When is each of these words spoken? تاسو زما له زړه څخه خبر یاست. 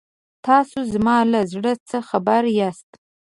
تاسو 0.47 0.77
زما 0.93 1.17
له 1.31 1.39
زړه 1.53 1.71
څخه 1.89 2.07
خبر 2.09 2.41
یاست. 2.59 2.89